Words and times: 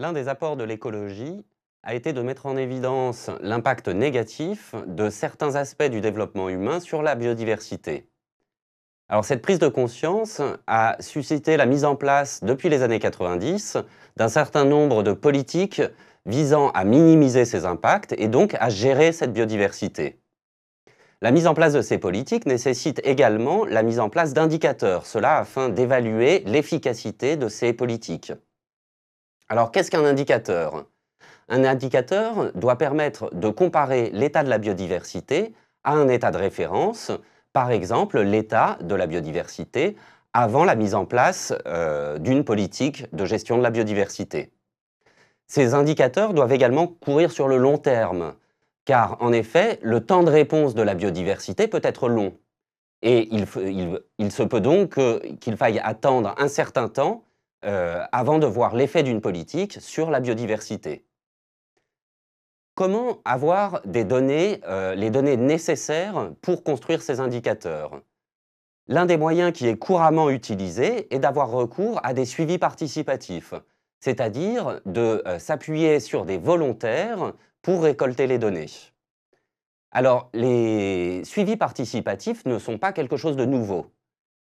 L'un 0.00 0.14
des 0.14 0.28
apports 0.28 0.56
de 0.56 0.64
l'écologie 0.64 1.44
a 1.82 1.94
été 1.94 2.14
de 2.14 2.22
mettre 2.22 2.46
en 2.46 2.56
évidence 2.56 3.28
l'impact 3.42 3.88
négatif 3.88 4.74
de 4.86 5.10
certains 5.10 5.56
aspects 5.56 5.90
du 5.90 6.00
développement 6.00 6.48
humain 6.48 6.80
sur 6.80 7.02
la 7.02 7.14
biodiversité. 7.14 8.08
Cette 9.22 9.42
prise 9.42 9.58
de 9.58 9.68
conscience 9.68 10.40
a 10.66 10.96
suscité 11.00 11.58
la 11.58 11.66
mise 11.66 11.84
en 11.84 11.96
place, 11.96 12.42
depuis 12.42 12.70
les 12.70 12.80
années 12.80 12.98
90, 12.98 13.76
d'un 14.16 14.30
certain 14.30 14.64
nombre 14.64 15.02
de 15.02 15.12
politiques 15.12 15.82
visant 16.24 16.70
à 16.70 16.84
minimiser 16.84 17.44
ces 17.44 17.66
impacts 17.66 18.14
et 18.16 18.28
donc 18.28 18.56
à 18.58 18.70
gérer 18.70 19.12
cette 19.12 19.34
biodiversité. 19.34 20.18
La 21.20 21.30
mise 21.30 21.46
en 21.46 21.52
place 21.52 21.74
de 21.74 21.82
ces 21.82 21.98
politiques 21.98 22.46
nécessite 22.46 23.02
également 23.04 23.66
la 23.66 23.82
mise 23.82 24.00
en 24.00 24.08
place 24.08 24.32
d'indicateurs, 24.32 25.04
cela 25.04 25.36
afin 25.36 25.68
d'évaluer 25.68 26.42
l'efficacité 26.46 27.36
de 27.36 27.50
ces 27.50 27.74
politiques. 27.74 28.32
Alors 29.50 29.72
qu'est-ce 29.72 29.90
qu'un 29.90 30.04
indicateur? 30.04 30.84
Un 31.48 31.64
indicateur 31.64 32.52
doit 32.54 32.78
permettre 32.78 33.34
de 33.34 33.48
comparer 33.48 34.10
l'état 34.12 34.44
de 34.44 34.48
la 34.48 34.58
biodiversité 34.58 35.52
à 35.82 35.94
un 35.94 36.06
état 36.06 36.30
de 36.30 36.36
référence, 36.36 37.10
par 37.52 37.72
exemple 37.72 38.20
l'état 38.20 38.78
de 38.80 38.94
la 38.94 39.08
biodiversité 39.08 39.96
avant 40.32 40.62
la 40.62 40.76
mise 40.76 40.94
en 40.94 41.04
place 41.04 41.52
euh, 41.66 42.18
d'une 42.18 42.44
politique 42.44 43.12
de 43.12 43.24
gestion 43.24 43.58
de 43.58 43.64
la 43.64 43.70
biodiversité. 43.70 44.52
Ces 45.48 45.74
indicateurs 45.74 46.32
doivent 46.32 46.52
également 46.52 46.86
courir 46.86 47.32
sur 47.32 47.48
le 47.48 47.56
long 47.56 47.76
terme, 47.76 48.34
car 48.84 49.16
en 49.18 49.32
effet, 49.32 49.80
le 49.82 49.98
temps 49.98 50.22
de 50.22 50.30
réponse 50.30 50.76
de 50.76 50.82
la 50.82 50.94
biodiversité 50.94 51.66
peut 51.66 51.80
être 51.82 52.08
long. 52.08 52.34
Et 53.02 53.28
il, 53.32 54.30
se 54.30 54.42
peut 54.44 54.60
donc 54.60 55.00
qu'il 55.40 55.56
faille 55.56 55.80
attendre 55.82 56.36
un 56.38 56.46
certain 56.46 56.88
temps 56.88 57.24
euh, 57.64 58.04
avant 58.12 58.38
de 58.38 58.46
voir 58.46 58.74
l'effet 58.74 59.02
d'une 59.02 59.20
politique 59.20 59.78
sur 59.80 60.10
la 60.10 60.20
biodiversité. 60.20 61.04
Comment 62.74 63.18
avoir 63.26 63.82
euh, 63.86 64.94
les 64.94 65.10
données 65.10 65.36
nécessaires 65.36 66.32
pour 66.40 66.64
construire 66.64 67.02
ces 67.02 67.20
indicateurs? 67.20 68.00
L'un 68.86 69.04
des 69.04 69.18
moyens 69.18 69.52
qui 69.52 69.68
est 69.68 69.76
couramment 69.76 70.30
utilisé 70.30 71.14
est 71.14 71.18
d'avoir 71.18 71.50
recours 71.50 72.00
à 72.02 72.14
des 72.14 72.24
suivis 72.24 72.56
participatifs, 72.56 73.52
c'est-à-dire 74.00 74.80
de 74.86 75.22
euh, 75.26 75.38
s'appuyer 75.38 76.00
sur 76.00 76.24
des 76.24 76.38
volontaires 76.38 77.34
pour 77.60 77.82
récolter 77.82 78.26
les 78.26 78.38
données. 78.38 78.70
Alors, 79.92 80.30
les 80.32 81.22
suivis 81.24 81.56
participatifs 81.56 82.44
ne 82.46 82.58
sont 82.58 82.78
pas 82.78 82.92
quelque 82.92 83.18
chose 83.18 83.36
de 83.36 83.44
nouveau. 83.44 83.92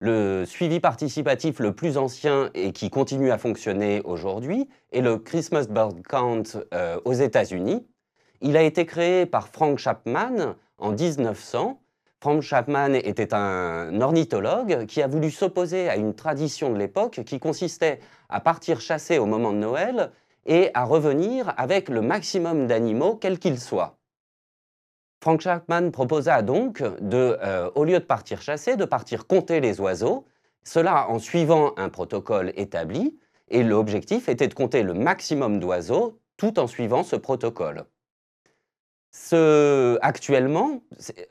Le 0.00 0.44
suivi 0.46 0.78
participatif 0.78 1.58
le 1.58 1.72
plus 1.72 1.98
ancien 1.98 2.50
et 2.54 2.72
qui 2.72 2.88
continue 2.88 3.32
à 3.32 3.38
fonctionner 3.38 4.00
aujourd'hui 4.04 4.68
est 4.92 5.00
le 5.00 5.18
Christmas 5.18 5.66
Bird 5.68 6.06
Count 6.06 6.44
euh, 6.72 7.00
aux 7.04 7.14
États-Unis. 7.14 7.84
Il 8.40 8.56
a 8.56 8.62
été 8.62 8.86
créé 8.86 9.26
par 9.26 9.48
Frank 9.48 9.76
Chapman 9.78 10.54
en 10.78 10.92
1900. 10.92 11.80
Frank 12.20 12.42
Chapman 12.42 12.94
était 12.94 13.34
un 13.34 14.00
ornithologue 14.00 14.86
qui 14.86 15.02
a 15.02 15.08
voulu 15.08 15.32
s'opposer 15.32 15.88
à 15.88 15.96
une 15.96 16.14
tradition 16.14 16.72
de 16.72 16.78
l'époque 16.78 17.24
qui 17.26 17.40
consistait 17.40 17.98
à 18.28 18.38
partir 18.38 18.80
chasser 18.80 19.18
au 19.18 19.26
moment 19.26 19.52
de 19.52 19.58
Noël 19.58 20.12
et 20.46 20.70
à 20.74 20.84
revenir 20.84 21.52
avec 21.56 21.88
le 21.88 22.02
maximum 22.02 22.68
d'animaux, 22.68 23.16
quels 23.16 23.40
qu'ils 23.40 23.58
soient. 23.58 23.97
Frank 25.20 25.40
Chapman 25.40 25.90
proposa 25.90 26.42
donc, 26.42 26.80
euh, 26.80 27.70
au 27.74 27.84
lieu 27.84 27.98
de 27.98 28.04
partir 28.04 28.40
chasser, 28.40 28.76
de 28.76 28.84
partir 28.84 29.26
compter 29.26 29.60
les 29.60 29.80
oiseaux, 29.80 30.26
cela 30.62 31.08
en 31.08 31.18
suivant 31.18 31.72
un 31.76 31.88
protocole 31.88 32.52
établi, 32.56 33.18
et 33.48 33.62
l'objectif 33.62 34.28
était 34.28 34.48
de 34.48 34.54
compter 34.54 34.82
le 34.82 34.94
maximum 34.94 35.58
d'oiseaux 35.58 36.20
tout 36.36 36.58
en 36.60 36.66
suivant 36.66 37.02
ce 37.02 37.16
protocole. 37.16 37.84
actuellement, 40.00 40.82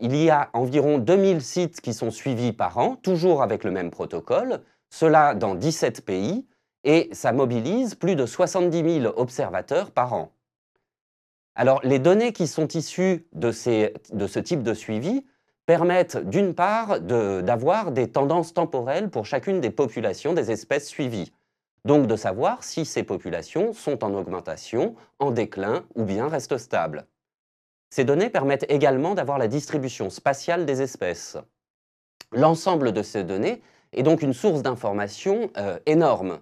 il 0.00 0.16
y 0.16 0.30
a 0.30 0.50
environ 0.54 0.98
2000 0.98 1.42
sites 1.42 1.80
qui 1.80 1.94
sont 1.94 2.10
suivis 2.10 2.52
par 2.52 2.78
an, 2.78 2.96
toujours 2.96 3.42
avec 3.42 3.62
le 3.62 3.70
même 3.70 3.90
protocole, 3.90 4.60
cela 4.90 5.34
dans 5.34 5.54
17 5.54 6.04
pays, 6.04 6.46
et 6.84 7.08
ça 7.12 7.32
mobilise 7.32 7.94
plus 7.94 8.16
de 8.16 8.26
70 8.26 9.00
000 9.02 9.14
observateurs 9.16 9.90
par 9.90 10.14
an. 10.14 10.32
Alors, 11.58 11.80
les 11.82 11.98
données 11.98 12.32
qui 12.32 12.46
sont 12.46 12.68
issues 12.68 13.26
de, 13.32 13.50
ce 13.50 14.38
type 14.38 14.62
de 14.62 14.74
suivi 14.74 15.26
permettent 15.66 16.16
d'une 16.16 16.54
part 16.54 17.00
d'avoir 17.00 17.90
des 17.90 18.08
tendances 18.08 18.54
temporelles 18.54 19.10
pour 19.10 19.26
chacune 19.26 19.60
des 19.60 19.72
populations 19.72 20.34
des 20.34 20.52
espèces 20.52 20.86
suivies. 20.86 21.32
Donc 21.84 22.06
de 22.06 22.14
savoir 22.14 22.62
si 22.62 22.84
ces 22.84 23.02
populations 23.02 23.72
sont 23.72 24.04
en 24.04 24.14
augmentation, 24.14 24.94
en 25.18 25.32
déclin 25.32 25.84
ou 25.96 26.04
bien 26.04 26.28
restent 26.28 26.58
stables. 26.58 27.08
Ces 27.90 28.04
données 28.04 28.30
permettent 28.30 28.70
également 28.70 29.16
d'avoir 29.16 29.38
la 29.38 29.48
distribution 29.48 30.10
spatiale 30.10 30.64
des 30.64 30.80
espèces. 30.80 31.38
L'ensemble 32.30 32.92
de 32.92 33.02
ces 33.02 33.24
données 33.24 33.62
est 33.92 34.04
donc 34.04 34.22
une 34.22 34.32
source 34.32 34.62
d'information 34.62 35.50
euh, 35.56 35.80
énorme 35.86 36.38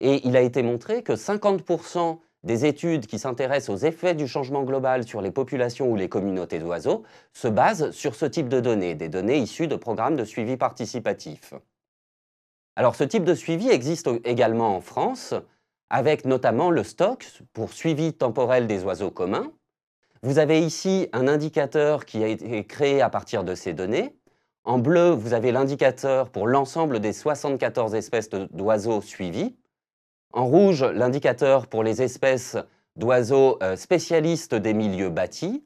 et 0.00 0.26
il 0.28 0.36
a 0.36 0.42
été 0.42 0.62
montré 0.62 1.02
que 1.02 1.14
50% 1.14 2.18
des 2.44 2.64
études 2.66 3.06
qui 3.06 3.18
s'intéressent 3.18 3.70
aux 3.70 3.86
effets 3.86 4.14
du 4.14 4.28
changement 4.28 4.62
global 4.62 5.06
sur 5.06 5.20
les 5.20 5.30
populations 5.30 5.90
ou 5.90 5.96
les 5.96 6.08
communautés 6.08 6.58
d'oiseaux 6.58 7.02
se 7.32 7.48
basent 7.48 7.90
sur 7.90 8.14
ce 8.14 8.26
type 8.26 8.48
de 8.48 8.60
données, 8.60 8.94
des 8.94 9.08
données 9.08 9.38
issues 9.38 9.66
de 9.66 9.76
programmes 9.76 10.16
de 10.16 10.24
suivi 10.24 10.56
participatif. 10.56 11.54
Alors 12.76 12.94
ce 12.94 13.04
type 13.04 13.24
de 13.24 13.34
suivi 13.34 13.68
existe 13.68 14.08
également 14.24 14.76
en 14.76 14.80
France, 14.80 15.34
avec 15.90 16.24
notamment 16.24 16.70
le 16.70 16.84
stock 16.84 17.26
pour 17.52 17.72
suivi 17.72 18.12
temporel 18.12 18.66
des 18.66 18.84
oiseaux 18.84 19.10
communs. 19.10 19.50
Vous 20.22 20.38
avez 20.38 20.60
ici 20.60 21.08
un 21.12 21.26
indicateur 21.28 22.04
qui 22.04 22.22
a 22.22 22.28
été 22.28 22.64
créé 22.64 23.00
à 23.02 23.10
partir 23.10 23.44
de 23.44 23.54
ces 23.54 23.72
données. 23.72 24.16
En 24.64 24.78
bleu, 24.78 25.10
vous 25.10 25.32
avez 25.32 25.50
l'indicateur 25.50 26.30
pour 26.30 26.46
l'ensemble 26.46 27.00
des 27.00 27.12
74 27.12 27.94
espèces 27.94 28.28
d'oiseaux 28.30 29.00
suivis. 29.00 29.56
En 30.32 30.46
rouge, 30.46 30.84
l'indicateur 30.84 31.66
pour 31.66 31.82
les 31.82 32.02
espèces 32.02 32.56
d'oiseaux 32.96 33.58
euh, 33.62 33.76
spécialistes 33.76 34.54
des 34.54 34.74
milieux 34.74 35.08
bâtis. 35.08 35.64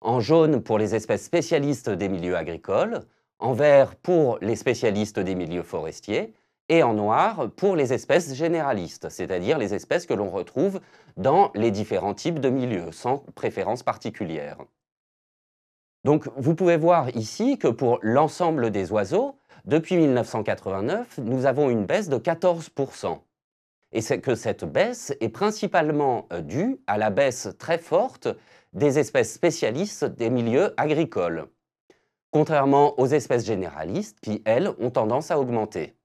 En 0.00 0.20
jaune, 0.20 0.62
pour 0.62 0.78
les 0.78 0.94
espèces 0.94 1.24
spécialistes 1.24 1.90
des 1.90 2.08
milieux 2.08 2.36
agricoles. 2.36 3.00
En 3.38 3.52
vert, 3.52 3.96
pour 3.96 4.38
les 4.40 4.56
spécialistes 4.56 5.20
des 5.20 5.34
milieux 5.34 5.62
forestiers. 5.62 6.34
Et 6.68 6.82
en 6.82 6.94
noir, 6.94 7.50
pour 7.56 7.76
les 7.76 7.92
espèces 7.92 8.34
généralistes, 8.34 9.08
c'est-à-dire 9.08 9.58
les 9.58 9.74
espèces 9.74 10.06
que 10.06 10.14
l'on 10.14 10.30
retrouve 10.30 10.80
dans 11.16 11.50
les 11.54 11.72
différents 11.72 12.14
types 12.14 12.38
de 12.38 12.48
milieux, 12.48 12.92
sans 12.92 13.24
préférence 13.34 13.82
particulière. 13.82 14.56
Donc 16.04 16.28
vous 16.36 16.54
pouvez 16.54 16.76
voir 16.76 17.10
ici 17.16 17.58
que 17.58 17.68
pour 17.68 17.98
l'ensemble 18.02 18.70
des 18.70 18.92
oiseaux, 18.92 19.36
depuis 19.64 19.96
1989, 19.96 21.18
nous 21.18 21.44
avons 21.44 21.70
une 21.70 21.86
baisse 21.86 22.08
de 22.08 22.18
14 22.18 22.70
et 23.92 24.00
c'est 24.00 24.20
que 24.20 24.34
cette 24.34 24.64
baisse 24.64 25.12
est 25.20 25.28
principalement 25.28 26.28
euh, 26.32 26.40
due 26.40 26.80
à 26.86 26.98
la 26.98 27.10
baisse 27.10 27.48
très 27.58 27.78
forte 27.78 28.28
des 28.72 28.98
espèces 28.98 29.32
spécialistes 29.32 30.04
des 30.04 30.30
milieux 30.30 30.74
agricoles, 30.76 31.48
contrairement 32.30 32.98
aux 33.00 33.06
espèces 33.06 33.44
généralistes 33.44 34.18
qui, 34.20 34.42
elles, 34.44 34.72
ont 34.78 34.90
tendance 34.90 35.30
à 35.30 35.40
augmenter. 35.40 35.96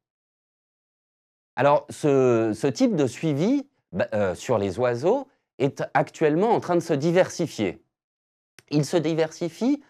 Alors, 1.56 1.86
ce, 1.90 2.68
type 2.68 2.96
de 2.96 3.08
suivi 3.08 3.68
bah, 3.92 4.08
euh, 4.14 4.36
sur 4.36 4.58
les 4.58 4.80
oiseaux 4.80 5.28
est 5.60 5.84
actuellement 5.94 6.50
en 6.50 6.60
train 6.60 6.76
de 6.76 6.82
se 6.82 6.94
diversifier. 6.94 7.82
Il 8.72 8.84
se 8.84 8.98
diversifie 8.98 9.82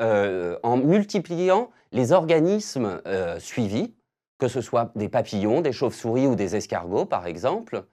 euh, 0.00 0.56
en 0.62 0.76
multipliant 0.76 1.72
les 1.90 2.12
organismes 2.12 3.02
suivis, 3.40 3.96
que 4.38 4.48
ce 4.48 4.60
soit 4.60 4.92
des 4.96 5.08
papillons, 5.08 5.60
des 5.60 5.72
chauves-souris 5.72 6.26
ou 6.26 6.34
des 6.34 6.56
escargots 6.56 7.06
par 7.06 7.26
exemple, 7.26 7.84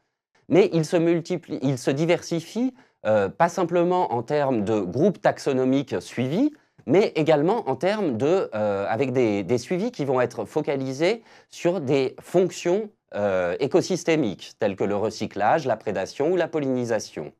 mais 0.49 0.69
ils 0.73 0.85
se, 0.85 0.97
multiplient, 0.97 1.59
ils 1.61 1.77
se 1.77 1.91
diversifient 1.91 2.73
euh, 3.05 3.27
pas 3.27 3.49
simplement 3.49 4.13
en 4.13 4.23
termes 4.23 4.63
de 4.63 4.79
groupes 4.79 5.21
taxonomiques 5.21 6.01
suivis, 6.01 6.53
mais 6.85 7.11
également 7.15 7.69
en 7.69 7.75
termes 7.75 8.17
de, 8.17 8.49
euh, 8.55 8.85
avec 8.87 9.11
des, 9.11 9.57
suivis 9.57 9.91
qui 9.91 10.05
vont 10.05 10.21
être 10.21 10.45
focalisés 10.45 11.21
sur 11.49 11.81
des 11.81 12.15
fonctions 12.21 12.89
euh, 13.15 13.55
écosystémiques, 13.59 14.53
telles 14.59 14.75
que 14.75 14.83
le 14.83 14.95
recyclage, 14.95 15.65
la 15.65 15.75
prédation 15.75 16.31
ou 16.31 16.35
la 16.37 16.47
pollinisation. 16.47 17.33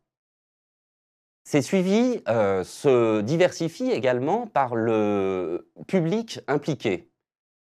Ces 1.45 1.61
suivis 1.61 2.21
se 2.25 3.19
diversifient 3.19 3.91
également 3.91 4.47
par 4.47 4.75
le 4.75 5.69
public 5.87 6.39
impliqué. 6.47 7.09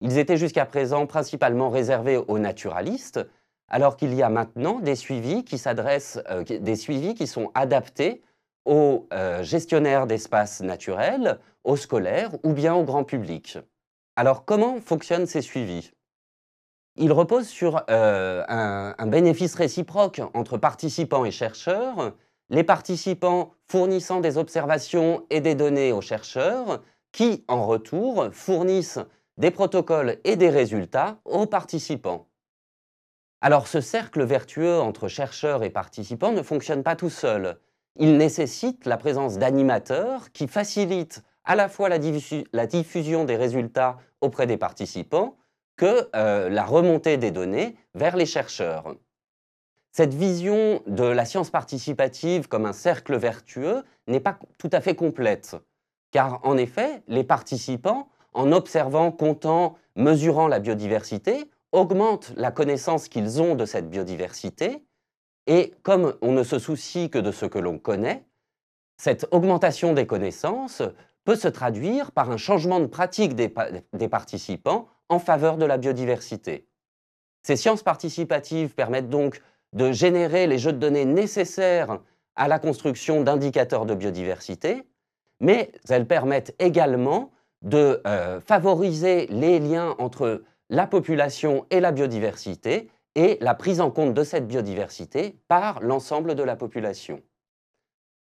Ils 0.00 0.18
étaient 0.18 0.36
jusqu'à 0.36 0.66
présent 0.66 1.06
principalement 1.06 1.70
réservés 1.70 2.16
aux 2.16 2.38
naturalistes, 2.38 3.20
alors 3.68 3.96
qu'il 3.96 4.14
y 4.14 4.22
a 4.22 4.28
maintenant 4.28 4.78
des 4.78 4.94
suivis 4.94 5.44
qui 5.44 5.58
s'adressent, 5.58 6.20
euh, 6.30 6.44
des 6.44 6.76
suivis 6.76 7.14
qui 7.14 7.26
sont 7.26 7.50
adaptés 7.54 8.22
aux 8.64 9.06
euh, 9.12 9.42
gestionnaires 9.42 10.06
d'espaces 10.06 10.60
naturels, 10.60 11.38
aux 11.64 11.76
scolaires 11.76 12.32
ou 12.44 12.52
bien 12.52 12.74
au 12.74 12.84
grand 12.84 13.04
public. 13.04 13.58
Alors 14.16 14.44
comment 14.44 14.80
fonctionnent 14.80 15.26
ces 15.26 15.42
suivis? 15.42 15.92
Il 16.96 17.12
repose 17.12 17.46
sur 17.48 17.82
euh, 17.90 18.44
un, 18.48 18.94
un 18.96 19.06
bénéfice 19.06 19.54
réciproque 19.54 20.22
entre 20.32 20.58
participants 20.58 21.24
et 21.24 21.30
chercheurs, 21.30 22.14
les 22.48 22.64
participants 22.64 23.52
fournissant 23.66 24.20
des 24.20 24.38
observations 24.38 25.26
et 25.30 25.40
des 25.40 25.54
données 25.54 25.92
aux 25.92 26.00
chercheurs, 26.00 26.82
qui, 27.12 27.44
en 27.48 27.66
retour, 27.66 28.28
fournissent 28.32 29.00
des 29.38 29.50
protocoles 29.50 30.18
et 30.24 30.36
des 30.36 30.50
résultats 30.50 31.18
aux 31.24 31.46
participants. 31.46 32.28
Alors 33.40 33.68
ce 33.68 33.80
cercle 33.80 34.24
vertueux 34.24 34.80
entre 34.80 35.08
chercheurs 35.08 35.62
et 35.62 35.70
participants 35.70 36.32
ne 36.32 36.42
fonctionne 36.42 36.82
pas 36.82 36.96
tout 36.96 37.10
seul. 37.10 37.58
Il 37.98 38.16
nécessite 38.16 38.86
la 38.86 38.96
présence 38.96 39.38
d'animateurs 39.38 40.32
qui 40.32 40.48
facilitent 40.48 41.22
à 41.44 41.54
la 41.54 41.68
fois 41.68 41.88
la, 41.88 41.98
diffusion 42.66 43.24
des 43.24 43.36
résultats 43.36 43.98
auprès 44.20 44.46
des 44.46 44.56
participants 44.56 45.36
que 45.76 46.08
euh, 46.16 46.48
la 46.48 46.64
remontée 46.64 47.18
des 47.18 47.30
données 47.30 47.76
vers 47.94 48.16
les 48.16 48.26
chercheurs. 48.26 48.96
Cette 49.92 50.12
vision 50.12 50.82
de 50.86 51.04
la 51.04 51.24
science 51.24 51.50
participative 51.50 52.48
comme 52.48 52.66
un 52.66 52.72
cercle 52.72 53.16
vertueux 53.16 53.82
n'est 54.08 54.20
pas 54.20 54.38
tout 54.58 54.70
à 54.72 54.80
fait 54.80 54.94
complète, 54.94 55.56
car 56.10 56.40
en 56.42 56.56
effet, 56.56 57.02
les 57.08 57.24
participants, 57.24 58.08
en 58.36 58.52
observant, 58.52 59.10
comptant, 59.10 59.76
mesurant 59.96 60.46
la 60.46 60.60
biodiversité, 60.60 61.50
augmentent 61.72 62.32
la 62.36 62.50
connaissance 62.50 63.08
qu'ils 63.08 63.40
ont 63.40 63.54
de 63.54 63.64
cette 63.64 63.88
biodiversité, 63.88 64.84
et 65.46 65.72
comme 65.82 66.14
on 66.20 66.32
ne 66.32 66.42
se 66.42 66.58
soucie 66.58 67.08
que 67.08 67.18
de 67.18 67.32
ce 67.32 67.46
que 67.46 67.58
l'on 67.58 67.78
connaît, 67.78 68.24
cette 68.98 69.26
augmentation 69.30 69.94
des 69.94 70.06
connaissances 70.06 70.82
peut 71.24 71.36
se 71.36 71.48
traduire 71.48 72.12
par 72.12 72.30
un 72.30 72.36
changement 72.36 72.78
de 72.78 72.86
pratique 72.86 73.34
des, 73.34 73.48
participants 74.08 74.86
en 75.08 75.18
faveur 75.18 75.56
de 75.56 75.64
la 75.64 75.78
biodiversité. 75.78 76.68
Ces 77.42 77.56
sciences 77.56 77.82
participatives 77.82 78.74
permettent 78.74 79.08
donc 79.08 79.40
de 79.72 79.92
générer 79.92 80.46
les 80.46 80.58
jeux 80.58 80.72
de 80.72 80.78
données 80.78 81.04
nécessaires 81.04 82.00
à 82.34 82.48
la 82.48 82.58
construction 82.58 83.22
d'indicateurs 83.22 83.86
de 83.86 83.94
biodiversité, 83.94 84.86
mais 85.40 85.72
elles 85.88 86.06
permettent 86.06 86.54
également 86.58 87.30
de 87.62 88.00
euh, 88.06 88.40
favoriser 88.40 89.26
les 89.28 89.58
liens 89.58 89.94
entre 89.98 90.42
la 90.68 90.86
population 90.86 91.66
et 91.70 91.80
la 91.80 91.92
biodiversité 91.92 92.90
et 93.14 93.38
la 93.40 93.54
prise 93.54 93.80
en 93.80 93.90
compte 93.90 94.14
de 94.14 94.24
cette 94.24 94.46
biodiversité 94.46 95.38
par 95.48 95.80
l'ensemble 95.80 96.34
de 96.34 96.42
la 96.42 96.56
population. 96.56 97.22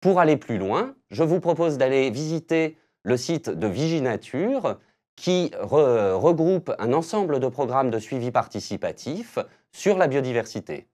Pour 0.01 0.21
aller 0.21 0.37
plus 0.37 0.59
loin, 0.59 0.95
je 1.11 1.23
vous 1.23 1.41
propose 1.41 1.79
d'aller 1.79 2.11
visiter 2.11 2.77
le 3.03 3.17
site 3.17 3.49
de 3.49 3.67
Viginature 3.67 4.79
qui 5.17 5.51
regroupe 5.61 6.73
un 6.79 6.93
ensemble 6.93 7.41
de 7.41 7.49
programmes 7.49 7.91
de 7.91 7.99
suivi 7.99 8.31
participatif 8.31 9.39
sur 9.73 9.97
la 9.97 10.09
biodiversité. 10.09 10.87